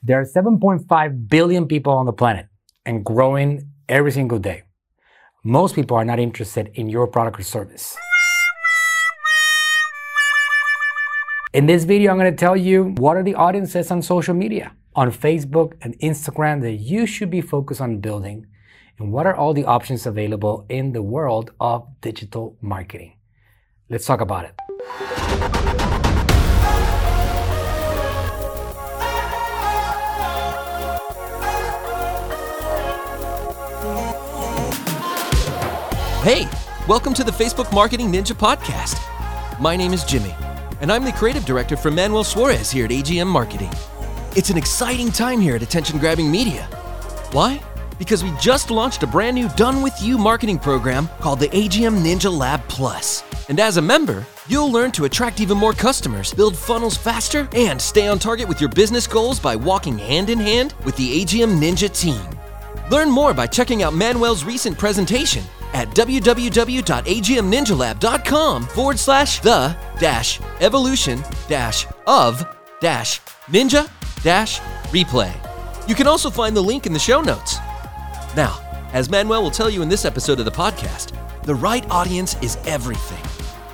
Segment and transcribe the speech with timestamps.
[0.00, 2.46] There are 7.5 billion people on the planet
[2.86, 4.62] and growing every single day.
[5.42, 7.96] Most people are not interested in your product or service.
[11.52, 14.70] In this video, I'm going to tell you what are the audiences on social media,
[14.94, 18.46] on Facebook and Instagram that you should be focused on building,
[19.00, 23.14] and what are all the options available in the world of digital marketing.
[23.88, 25.57] Let's talk about it.
[36.22, 36.48] Hey,
[36.88, 38.98] welcome to the Facebook Marketing Ninja Podcast.
[39.60, 40.34] My name is Jimmy,
[40.80, 43.70] and I'm the creative director for Manuel Suarez here at AGM Marketing.
[44.34, 46.64] It's an exciting time here at Attention Grabbing Media.
[47.30, 47.62] Why?
[48.00, 52.04] Because we just launched a brand new done with you marketing program called the AGM
[52.04, 53.22] Ninja Lab Plus.
[53.48, 57.80] And as a member, you'll learn to attract even more customers, build funnels faster, and
[57.80, 61.62] stay on target with your business goals by walking hand in hand with the AGM
[61.62, 62.28] Ninja team.
[62.90, 71.22] Learn more by checking out Manuel's recent presentation at www.agmninjalab.com forward slash the dash evolution
[71.48, 72.46] dash of
[72.80, 73.88] dash ninja
[74.22, 75.32] dash replay.
[75.88, 77.56] You can also find the link in the show notes.
[78.36, 78.60] Now,
[78.92, 81.12] as Manuel will tell you in this episode of the podcast,
[81.44, 83.24] the right audience is everything.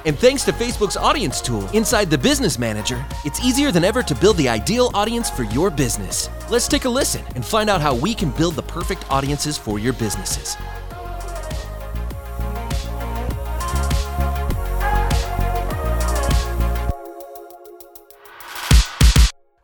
[0.07, 4.15] And thanks to Facebook's audience tool inside the Business Manager, it's easier than ever to
[4.15, 6.29] build the ideal audience for your business.
[6.51, 9.79] Let's take a listen and find out how we can build the perfect audiences for
[9.79, 10.57] your businesses.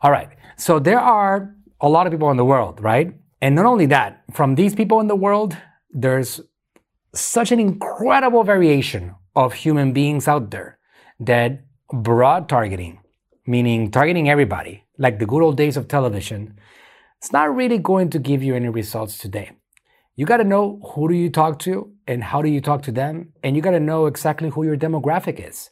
[0.03, 0.29] All right.
[0.57, 3.13] So there are a lot of people in the world, right?
[3.41, 5.55] And not only that, from these people in the world,
[5.91, 6.41] there's
[7.13, 10.79] such an incredible variation of human beings out there
[11.19, 12.99] that broad targeting,
[13.45, 16.57] meaning targeting everybody, like the good old days of television,
[17.19, 19.51] it's not really going to give you any results today.
[20.15, 22.91] You got to know who do you talk to and how do you talk to
[22.91, 25.69] them, and you got to know exactly who your demographic is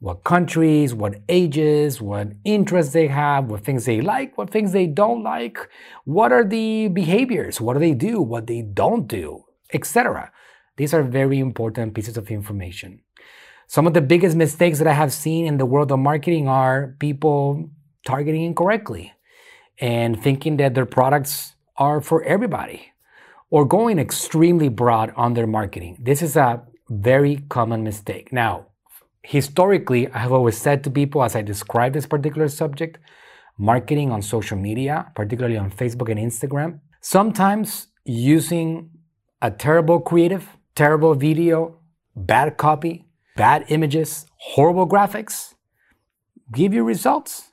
[0.00, 4.86] what countries, what ages, what interests they have, what things they like, what things they
[4.86, 5.58] don't like,
[6.04, 9.44] what are the behaviors, what do they do, what they don't do,
[9.74, 10.32] etc.
[10.78, 13.02] These are very important pieces of information.
[13.66, 16.96] Some of the biggest mistakes that I have seen in the world of marketing are
[16.98, 17.70] people
[18.06, 19.12] targeting incorrectly
[19.78, 22.92] and thinking that their products are for everybody
[23.50, 25.98] or going extremely broad on their marketing.
[26.00, 28.32] This is a very common mistake.
[28.32, 28.66] Now,
[29.22, 32.98] historically, I have always said to people as I describe this particular subject,
[33.58, 38.90] marketing on social media, particularly on Facebook and Instagram, sometimes using
[39.42, 41.78] a terrible creative, terrible video,
[42.16, 45.54] bad copy, bad images, horrible graphics,
[46.52, 47.52] give you results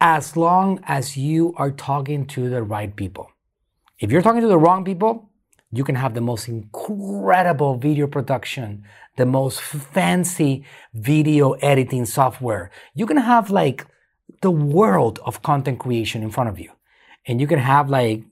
[0.00, 3.30] as long as you are talking to the right people.
[3.98, 5.30] If you're talking to the wrong people,
[5.70, 8.84] you can have the most incredible video production,
[9.16, 10.64] the most fancy
[10.94, 12.70] video editing software.
[12.94, 13.86] You can have like
[14.40, 16.70] the world of content creation in front of you.
[17.26, 18.22] And you can have like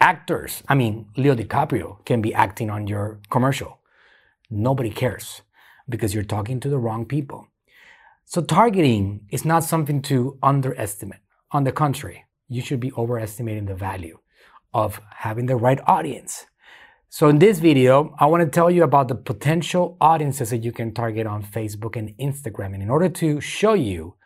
[0.00, 0.62] actors.
[0.68, 3.78] I mean, Leo DiCaprio can be acting on your commercial.
[4.50, 5.40] Nobody cares
[5.88, 7.48] because you're talking to the wrong people.
[8.26, 11.20] So targeting is not something to underestimate.
[11.52, 14.18] On the contrary, you should be overestimating the value
[14.74, 16.46] of having the right audience
[17.14, 20.72] so in this video, I want to tell you about the potential audiences that you
[20.72, 22.74] can target on Facebook and Instagram.
[22.74, 24.16] And in order to show you,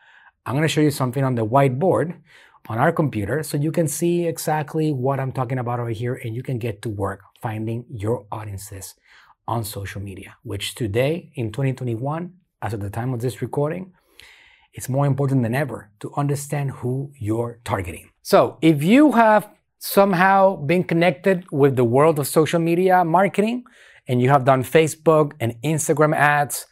[0.47, 2.19] I'm going to show you something on the whiteboard
[2.67, 6.35] on our computer so you can see exactly what I'm talking about over here and
[6.35, 8.95] you can get to work finding your audiences
[9.47, 12.33] on social media, which today in 2021,
[12.63, 13.93] as of the time of this recording,
[14.73, 18.09] it's more important than ever to understand who you're targeting.
[18.23, 19.47] So if you have
[19.79, 23.65] somehow been connected with the world of social media marketing
[24.07, 26.67] and you have done Facebook and Instagram ads,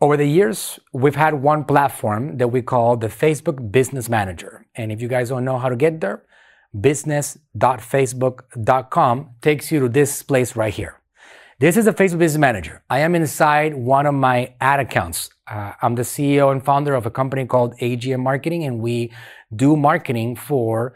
[0.00, 4.66] over the years, we've had one platform that we call the Facebook Business Manager.
[4.74, 6.22] And if you guys don't know how to get there,
[6.78, 11.00] business.facebook.com takes you to this place right here.
[11.58, 12.82] This is the Facebook Business Manager.
[12.90, 15.30] I am inside one of my ad accounts.
[15.50, 19.10] Uh, I'm the CEO and founder of a company called AGM Marketing, and we
[19.54, 20.94] do marketing for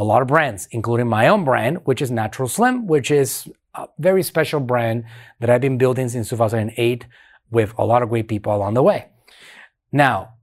[0.00, 3.86] a lot of brands, including my own brand, which is Natural Slim, which is a
[3.98, 5.04] very special brand
[5.40, 7.06] that I've been building since 2008
[7.50, 9.08] with a lot of great people along the way.
[9.92, 10.36] Now,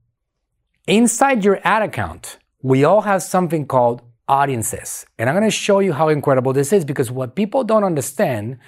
[0.86, 5.04] inside your ad account, we all have something called audiences.
[5.18, 8.58] And I'm going to show you how incredible this is because what people don't understand,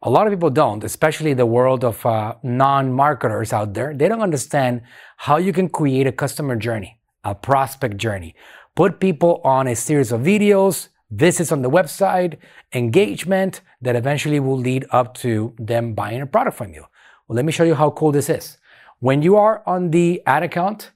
[0.00, 4.08] a lot of people don't, especially the world of uh, non marketers out there, they
[4.08, 4.80] don't understand
[5.18, 8.34] how you can create a customer journey, a prospect journey,
[8.78, 12.36] put people on a series of videos, visits on the website,
[12.72, 16.84] engagement that eventually will lead up to them buying a product from you.
[17.26, 18.56] Well, let me show you how cool this is.
[19.00, 20.92] When you are on the ad account,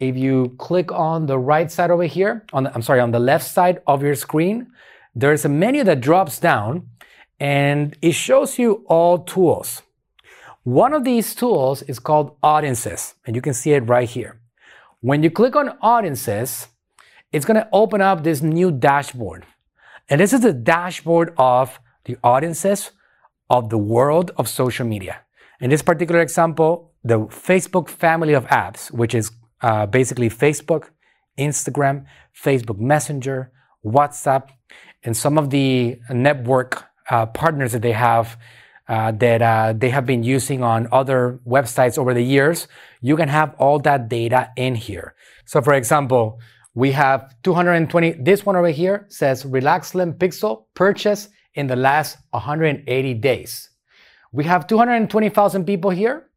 [0.00, 3.18] if you click on the right side over here, on the, I'm sorry, on the
[3.18, 4.68] left side of your screen,
[5.14, 6.88] there's a menu that drops down
[7.38, 9.82] and it shows you all tools.
[10.62, 14.40] One of these tools is called audiences, and you can see it right here.
[15.02, 16.68] When you click on audiences,
[17.36, 19.44] it's going to open up this new dashboard.
[20.08, 22.92] And this is the dashboard of the audiences
[23.50, 25.18] of the world of social media.
[25.60, 29.30] In this particular example, the Facebook family of apps, which is
[29.60, 30.88] uh, basically Facebook,
[31.38, 33.52] Instagram, Facebook Messenger,
[33.84, 34.48] WhatsApp,
[35.04, 38.38] and some of the network uh, partners that they have
[38.88, 42.68] uh, that uh, they have been using on other websites over the years,
[43.00, 45.14] you can have all that data in here.
[45.44, 46.38] So, for example,
[46.76, 48.12] we have 220.
[48.20, 53.70] This one over here says Relax Slim Pixel purchase in the last 180 days.
[54.30, 56.28] We have 220,000 people here.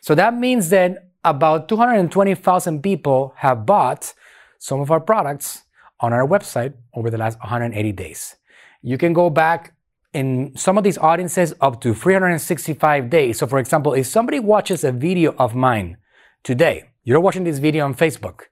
[0.00, 4.14] So that means that about 220,000 people have bought
[4.60, 5.64] some of our products
[5.98, 8.36] on our website over the last 180 days.
[8.82, 9.74] You can go back
[10.12, 13.40] in some of these audiences up to 365 days.
[13.40, 15.96] So, for example, if somebody watches a video of mine
[16.44, 18.42] today, you're watching this video on Facebook,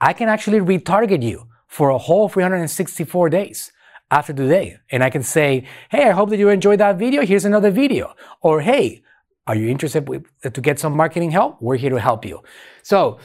[0.00, 3.72] I can actually retarget you for a whole 364 days
[4.10, 4.78] after today.
[4.90, 7.24] And I can say, hey, I hope that you enjoyed that video.
[7.24, 8.14] Here's another video.
[8.40, 9.02] Or, hey,
[9.46, 10.06] are you interested
[10.42, 11.60] to get some marketing help?
[11.60, 12.42] We're here to help you.
[12.82, 13.18] So,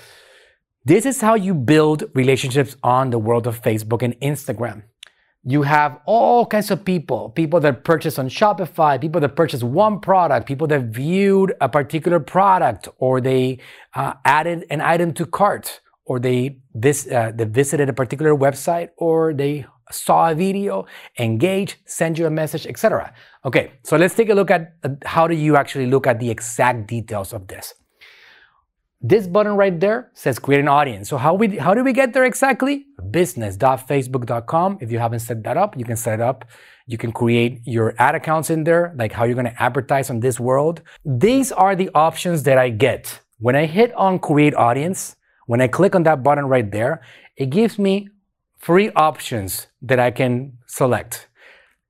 [0.85, 4.83] this is how you build relationships on the world of Facebook and Instagram.
[5.45, 10.01] You have all kinds of people, people that purchase on Shopify, people that purchase one
[10.01, 13.59] product, people that viewed a particular product, or they
[13.93, 18.89] uh, added an item to cart, or they, vis- uh, they visited a particular website,
[18.97, 20.85] or they saw a video,
[21.19, 23.13] engage, send you a message, etc.
[23.45, 26.29] Okay, so let's take a look at uh, how do you actually look at the
[26.29, 27.73] exact details of this.
[29.05, 31.09] This button right there says create an audience.
[31.09, 32.85] So how we how do we get there exactly?
[33.11, 34.77] business.facebook.com.
[34.79, 36.45] If you haven't set that up, you can set it up.
[36.87, 40.21] You can create your ad accounts in there, like how you're going to advertise on
[40.21, 40.81] this world.
[41.05, 43.19] These are the options that I get.
[43.39, 47.01] When I hit on create audience, when I click on that button right there,
[47.37, 48.09] it gives me
[48.59, 51.27] three options that I can select.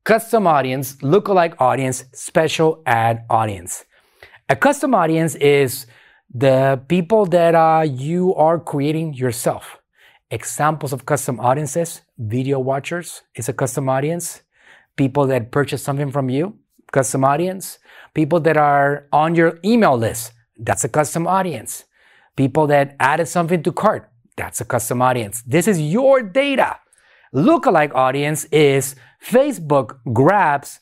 [0.03, 3.85] Custom audience, lookalike audience, special ad audience.
[4.50, 5.85] A custom audience is
[6.33, 9.77] the people that uh, you are creating yourself.
[10.31, 14.41] Examples of custom audiences, video watchers is a custom audience.
[14.95, 16.57] People that purchase something from you,
[16.91, 17.79] custom audience.
[18.13, 21.85] People that are on your email list, that's a custom audience.
[22.35, 25.44] People that added something to cart, that's a custom audience.
[25.44, 26.80] This is your data.
[27.33, 30.80] Lookalike audience is Facebook grabs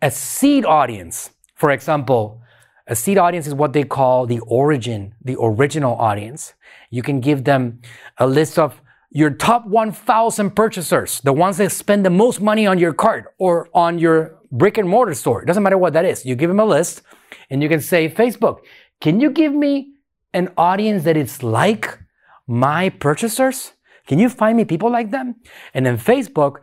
[0.00, 1.30] a seed audience.
[1.54, 2.42] For example,
[2.86, 6.54] a seed audience is what they call the origin, the original audience.
[6.90, 7.80] You can give them
[8.16, 8.80] a list of
[9.10, 13.68] your top 1,000 purchasers, the ones that spend the most money on your cart or
[13.74, 15.42] on your brick and mortar store.
[15.42, 16.24] It doesn't matter what that is.
[16.24, 17.02] You give them a list
[17.50, 18.60] and you can say, Facebook,
[19.00, 19.94] can you give me
[20.32, 21.98] an audience that is like
[22.46, 23.72] my purchasers?
[24.06, 25.36] Can you find me people like them?
[25.74, 26.56] And then Facebook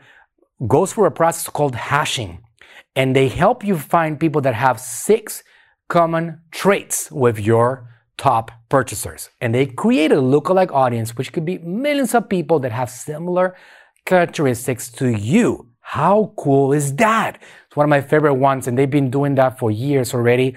[0.67, 2.41] goes through a process called hashing
[2.95, 5.43] and they help you find people that have six
[5.89, 9.29] common traits with your top purchasers.
[9.41, 13.55] And they create a lookalike audience, which could be millions of people that have similar
[14.05, 15.69] characteristics to you.
[15.81, 17.39] How cool is that?
[17.67, 20.55] It's one of my favorite ones, and they've been doing that for years already.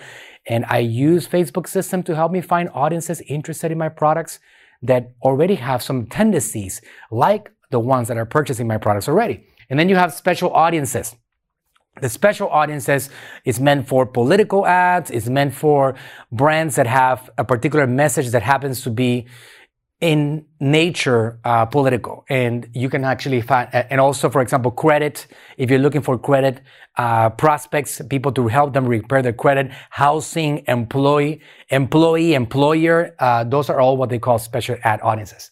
[0.48, 4.40] And I use Facebook system to help me find audiences interested in my products
[4.82, 9.46] that already have some tendencies like the ones that are purchasing my products already.
[9.68, 11.14] And then you have special audiences.
[12.00, 13.10] The special audiences
[13.44, 15.96] is meant for political ads, it's meant for
[16.30, 19.26] brands that have a particular message that happens to be
[20.00, 22.24] in nature uh, political.
[22.28, 25.26] And you can actually find and also for example credit.
[25.56, 26.60] If you're looking for credit
[26.96, 31.40] uh, prospects people to help them repair their credit housing employee
[31.70, 35.50] employee employer uh, those are all what they call special ad audiences.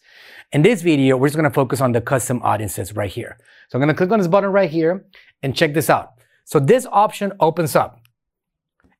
[0.53, 3.37] In this video we're just going to focus on the custom audiences right here.
[3.67, 5.05] So i'm going to click on this button right here
[5.43, 6.13] and check this out.
[6.45, 7.99] So this option opens up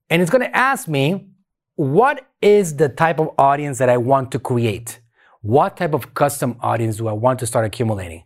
[0.09, 1.27] and it's going to ask me,
[1.75, 4.99] what is the type of audience that I want to create?
[5.41, 8.23] What type of custom audience do I want to start accumulating?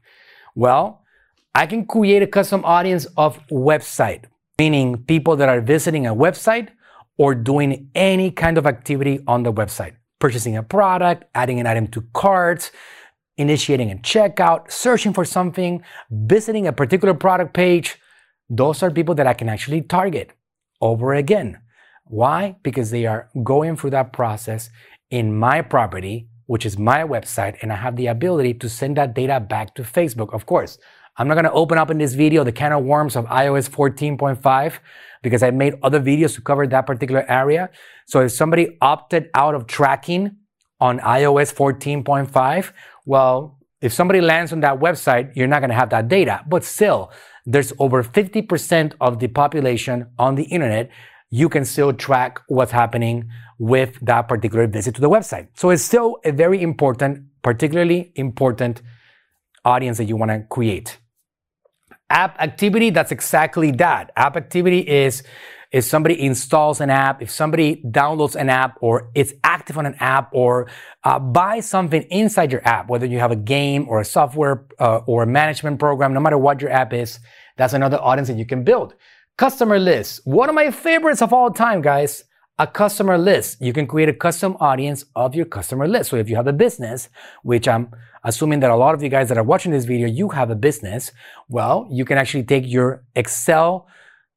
[0.55, 1.03] Well,
[1.53, 4.25] I can create a custom audience of website,
[4.57, 6.69] meaning people that are visiting a website
[7.17, 11.87] or doing any kind of activity on the website, purchasing a product, adding an item
[11.87, 12.71] to carts,
[13.37, 17.97] initiating a checkout, searching for something, visiting a particular product page.
[18.49, 20.31] Those are people that I can actually target
[20.79, 21.59] over again.
[22.05, 22.55] Why?
[22.63, 24.69] Because they are going through that process
[25.09, 29.13] in my property, which is my website, and I have the ability to send that
[29.13, 30.33] data back to Facebook.
[30.33, 30.77] Of course,
[31.15, 33.69] I'm not going to open up in this video the can of worms of iOS
[33.69, 34.79] 14.5
[35.23, 37.69] because I made other videos to cover that particular area.
[38.05, 40.35] So if somebody opted out of tracking
[40.81, 42.73] on iOS 14.5,
[43.05, 46.43] well, if somebody lands on that website, you're not going to have that data.
[46.49, 47.13] But still,
[47.45, 50.89] there's over 50% of the population on the internet.
[51.31, 55.47] You can still track what's happening with that particular visit to the website.
[55.55, 58.81] So it's still a very important, particularly important
[59.65, 60.99] audience that you want to create.
[62.09, 64.11] App activity, that's exactly that.
[64.15, 65.23] App activity is
[65.71, 69.95] if somebody installs an app, if somebody downloads an app or it's active on an
[69.99, 70.67] app or
[71.05, 74.97] uh, buys something inside your app, whether you have a game or a software uh,
[75.05, 77.19] or a management program, no matter what your app is,
[77.55, 78.95] that's another audience that you can build.
[79.37, 80.21] Customer lists.
[80.23, 82.23] One of my favorites of all time, guys.
[82.59, 83.59] A customer list.
[83.59, 86.11] You can create a custom audience of your customer list.
[86.11, 87.09] So if you have a business,
[87.41, 87.89] which I'm
[88.23, 90.55] assuming that a lot of you guys that are watching this video, you have a
[90.55, 91.11] business,
[91.49, 93.87] well, you can actually take your Excel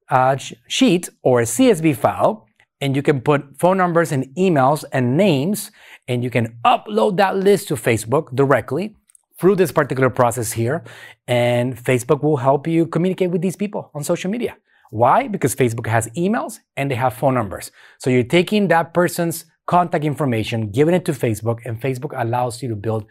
[0.08, 0.36] uh,
[0.68, 2.46] sheet or a CSV file
[2.80, 5.70] and you can put phone numbers and emails and names
[6.08, 8.96] and you can upload that list to Facebook directly
[9.38, 10.82] through this particular process here.
[11.26, 14.56] And Facebook will help you communicate with these people on social media.
[14.90, 15.28] Why?
[15.28, 17.70] Because Facebook has emails and they have phone numbers.
[17.98, 22.68] So you're taking that person's contact information, giving it to Facebook, and Facebook allows you
[22.68, 23.06] to build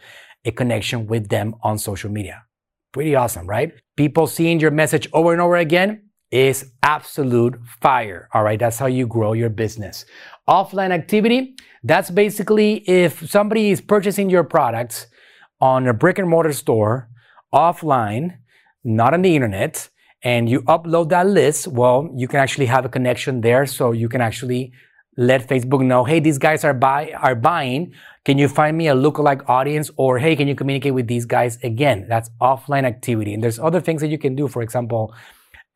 [0.46, 2.44] a connection with them on social media.
[2.92, 3.74] Pretty awesome, right?
[3.98, 8.28] People seeing your message over and over again is absolute fire.
[8.34, 8.60] All right.
[8.60, 10.06] That's how you grow your business.
[10.50, 11.56] Offline activity.
[11.84, 15.08] That's basically if somebody is purchasing your products
[15.62, 17.10] on a brick and mortar store
[17.54, 18.38] offline,
[18.84, 19.90] not on the internet,
[20.24, 23.66] and you upload that list, well, you can actually have a connection there.
[23.66, 24.72] So you can actually
[25.18, 27.94] let Facebook know, hey, these guys are buy are buying.
[28.26, 29.92] Can you find me a lookalike audience?
[29.98, 32.08] Or hey, can you communicate with these guys again?
[32.08, 33.34] That's offline activity.
[33.34, 34.48] And there's other things that you can do.
[34.48, 35.14] For example,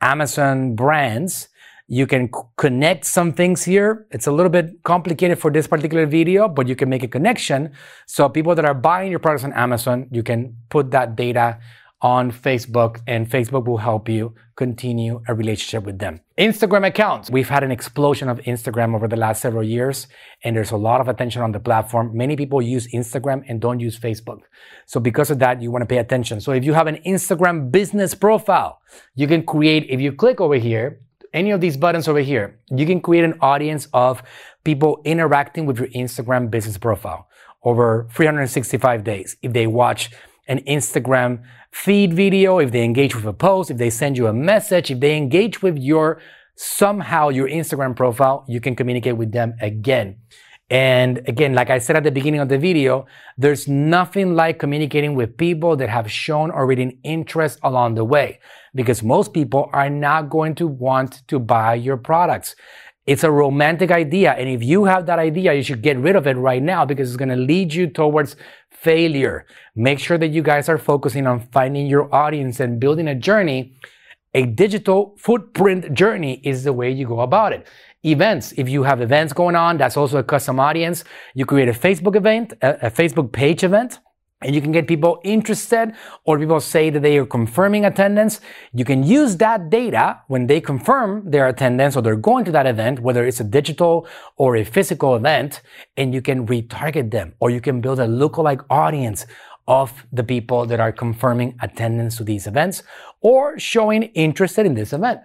[0.01, 1.50] Amazon brands.
[1.89, 4.08] You can connect some things here.
[4.12, 7.72] It's a little bit complicated for this particular video, but you can make a connection.
[8.06, 11.60] So people that are buying your products on Amazon, you can put that data
[12.01, 16.20] on Facebook and Facebook will help you continue a relationship with them.
[16.38, 17.32] Instagram accounts.
[17.32, 20.08] We've had an explosion of Instagram over the last several years
[20.44, 22.16] and there's a lot of attention on the platform.
[22.16, 24.42] Many people use Instagram and don't use Facebook.
[24.86, 26.39] So because of that, you want to pay attention.
[26.39, 28.80] So if you have an Instagram business profile,
[29.16, 31.00] you can create, if you click over here,
[31.34, 34.22] any of these buttons over here, you can create an audience of
[34.63, 37.27] people interacting with your Instagram business profile
[37.63, 39.36] over 365 days.
[39.42, 40.12] If they watch
[40.48, 44.34] an Instagram feed video, if they engage with a post, if they send you a
[44.34, 46.20] message, if they engage with your
[46.56, 50.18] somehow your Instagram profile, you can communicate with them again.
[50.70, 53.06] And again, like I said at the beginning of the video,
[53.38, 58.39] there's nothing like communicating with people that have shown already an interest along the way
[58.75, 62.56] because most people are not going to want to buy your products.
[63.06, 64.34] It's a romantic idea.
[64.34, 67.08] And if you have that idea, you should get rid of it right now because
[67.08, 68.36] it's going to lead you towards
[68.81, 69.46] failure.
[69.75, 73.74] Make sure that you guys are focusing on finding your audience and building a journey.
[74.34, 77.67] A digital footprint journey is the way you go about it.
[78.03, 78.53] Events.
[78.57, 81.03] If you have events going on, that's also a custom audience.
[81.34, 84.00] You create a Facebook event, a, a Facebook page event
[84.41, 85.94] and you can get people interested
[86.25, 88.39] or people say that they are confirming attendance.
[88.72, 92.67] You can use that data when they confirm their attendance or they're going to that
[92.67, 95.62] event, whether it's a digital or a physical event,
[95.96, 99.25] and you can retarget them or you can build a lookalike audience
[99.67, 102.84] of the people that are confirming attendance to these events
[103.22, 105.20] or showing interested in this event.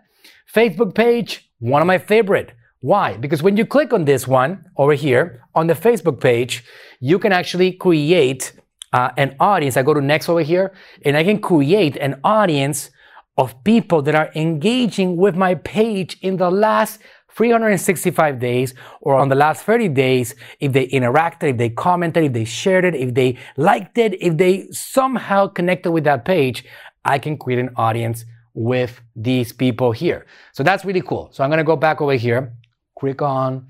[0.52, 2.52] Facebook page, one of my favorite.
[2.80, 3.16] Why?
[3.16, 6.64] Because when you click on this one over here on the Facebook page,
[6.98, 8.52] you can actually create
[8.92, 9.76] uh, an audience.
[9.76, 12.90] I go to next over here and I can create an audience
[13.36, 17.00] of people that are engaging with my page in the last
[17.34, 22.32] 365 days or on the last 30 days if they interacted, if they commented, if
[22.32, 26.64] they shared it, if they liked it, if they somehow connected with that page,
[27.04, 30.26] I can create an audience with these people here.
[30.52, 31.30] So that's really cool.
[31.32, 32.52] So I'm going to go back over here,
[32.98, 33.66] click on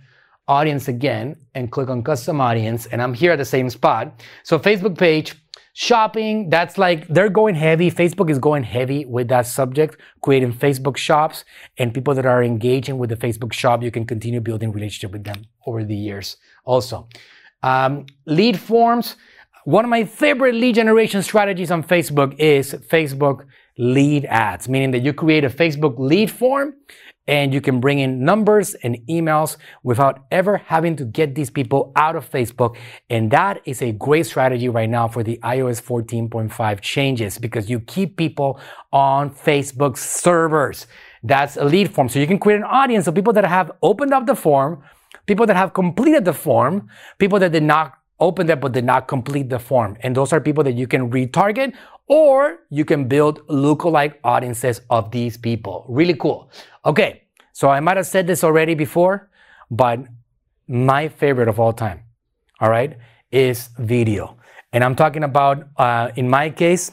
[0.49, 4.21] audience again and click on custom audience and I'm here at the same spot.
[4.43, 5.35] So Facebook page,
[5.73, 7.91] shopping, that's like they're going heavy.
[7.91, 11.45] Facebook is going heavy with that subject, creating Facebook shops
[11.79, 15.25] and people that are engaging with the Facebook shop, you can continue building relationship with
[15.25, 17.09] them over the years also.
[17.63, 19.17] Um, lead forms,
[19.65, 23.47] one of my favorite lead generation strategies on Facebook is Facebook
[23.79, 26.75] lead ads, meaning that you create a Facebook lead form
[27.29, 31.93] and you can bring in numbers and emails without ever having to get these people
[31.95, 32.77] out of Facebook.
[33.09, 37.79] And that is a great strategy right now for the iOS 14.5 changes because you
[37.81, 38.61] keep people
[38.93, 40.87] on Facebook servers.
[41.23, 42.09] That's a lead form.
[42.09, 44.83] So you can create an audience of people that have opened up the form,
[45.27, 46.89] people that have completed the form,
[47.19, 49.97] people that did not open it but did not complete the form.
[50.01, 51.75] And those are people that you can retarget
[52.09, 55.85] or you can build lookalike audiences of these people.
[55.89, 56.51] Really cool.
[56.85, 59.31] Okay, so I might have said this already before,
[59.71, 60.01] but
[60.69, 62.03] my favorite of all time,
[62.61, 62.97] all right,
[63.31, 64.37] is video.
[64.73, 66.93] And I'm talking about, uh, in my case,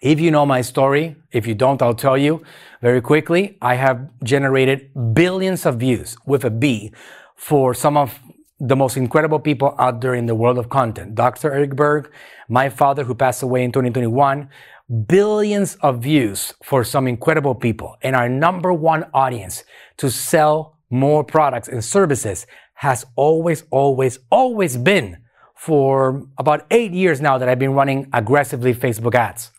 [0.00, 2.42] if you know my story, if you don't, I'll tell you
[2.82, 3.56] very quickly.
[3.60, 6.92] I have generated billions of views with a B
[7.34, 8.18] for some of
[8.58, 11.14] the most incredible people out there in the world of content.
[11.14, 11.52] Dr.
[11.52, 12.10] Eric Berg,
[12.48, 14.48] my father who passed away in 2021,
[15.06, 17.96] billions of views for some incredible people.
[18.02, 19.64] And our number one audience
[19.98, 25.18] to sell more products and services has always, always, always been
[25.54, 29.50] for about eight years now that I've been running aggressively Facebook ads.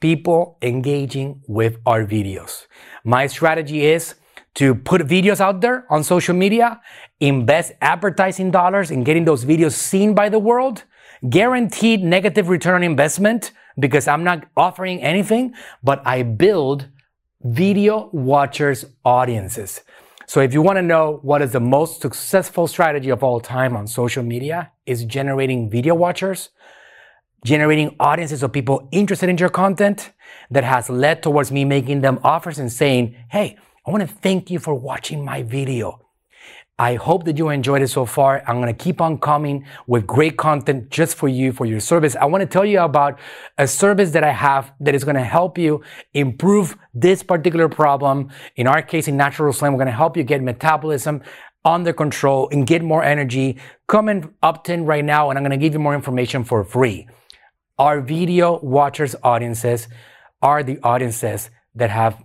[0.00, 2.66] People engaging with our videos.
[3.04, 4.14] My strategy is
[4.56, 6.80] to put videos out there on social media,
[7.20, 10.84] invest advertising dollars in getting those videos seen by the world,
[11.28, 16.88] guaranteed negative return on investment because I'm not offering anything, but I build
[17.42, 19.82] video watchers audiences.
[20.26, 23.76] So if you want to know what is the most successful strategy of all time
[23.76, 26.48] on social media is generating video watchers,
[27.44, 30.12] generating audiences of people interested in your content
[30.50, 34.50] that has led towards me making them offers and saying, Hey, I want to thank
[34.50, 36.00] you for watching my video.
[36.76, 38.42] I hope that you enjoyed it so far.
[38.46, 42.16] I'm going to keep on coming with great content just for you, for your service.
[42.16, 43.20] I want to tell you about
[43.58, 48.30] a service that I have that is going to help you improve this particular problem.
[48.56, 51.22] In our case, in Natural Slim, we're going to help you get metabolism
[51.64, 53.56] under control and get more energy.
[53.86, 56.64] Come and opt in right now and I'm going to give you more information for
[56.64, 57.08] free.
[57.78, 59.86] Our video watchers audiences
[60.42, 62.22] are the audiences that have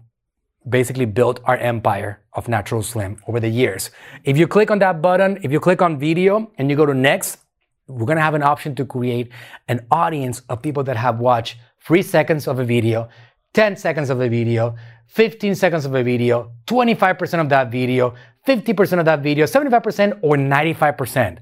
[0.67, 3.89] basically built our empire of Natural Slim over the years.
[4.24, 6.93] If you click on that button, if you click on video and you go to
[6.93, 7.39] next,
[7.88, 9.30] we're gonna have an option to create
[9.67, 13.10] an audience of people that have watched three seconds of a video,
[13.54, 14.76] 10 seconds of a video,
[15.08, 18.13] 15 seconds of a video, 25% of that video,
[18.47, 21.39] 50% of that video, 75% or 95%.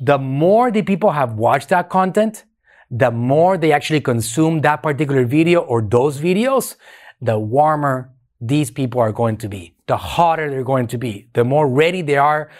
[0.00, 2.44] The more the people have watched that content,
[2.90, 6.76] the more they actually consume that particular video or those videos,
[7.20, 8.10] the warmer
[8.42, 12.02] these people are going to be, the hotter they're going to be, the more ready
[12.02, 12.50] they are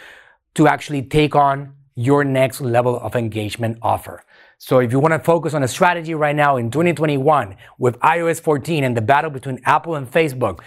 [0.54, 4.22] to actually take on your next level of engagement offer.
[4.58, 8.40] So if you want to focus on a strategy right now in 2021 with iOS
[8.40, 10.60] 14 and the battle between Apple and Facebook,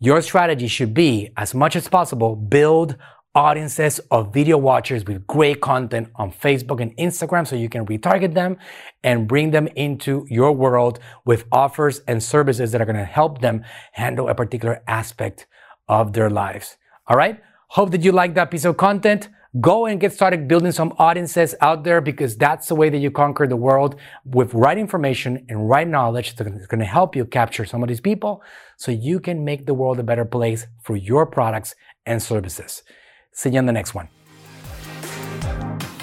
[0.00, 2.96] your strategy should be, as much as possible, build
[3.34, 8.34] audiences of video watchers with great content on Facebook and Instagram so you can retarget
[8.34, 8.56] them
[9.04, 13.40] and bring them into your world with offers and services that are going to help
[13.40, 15.46] them handle a particular aspect
[15.88, 16.76] of their lives.
[17.06, 17.40] All right.
[17.68, 19.28] Hope that you like that piece of content.
[19.60, 23.10] Go and get started building some audiences out there because that's the way that you
[23.10, 27.64] conquer the world with right information and right knowledge that's going to help you capture
[27.64, 28.42] some of these people
[28.76, 32.82] so you can make the world a better place for your products and services.
[33.38, 34.08] See you in the next one.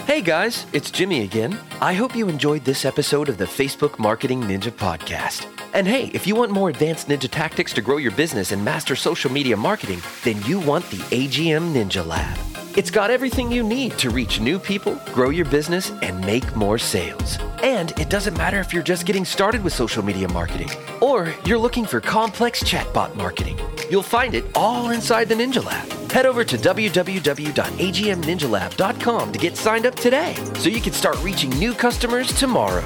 [0.08, 1.60] Hey guys, it's Jimmy again.
[1.82, 5.46] I hope you enjoyed this episode of the Facebook Marketing Ninja Podcast.
[5.74, 8.96] And hey, if you want more advanced ninja tactics to grow your business and master
[8.96, 12.38] social media marketing, then you want the AGM Ninja Lab.
[12.78, 16.78] It's got everything you need to reach new people, grow your business, and make more
[16.78, 17.38] sales.
[17.62, 20.70] And it doesn't matter if you're just getting started with social media marketing
[21.02, 23.60] or you're looking for complex chatbot marketing.
[23.90, 25.88] You'll find it all inside the Ninja Lab.
[26.12, 31.74] Head over to www.agmninjalab.com to get signed up today so you can start reaching new
[31.74, 32.86] customers tomorrow.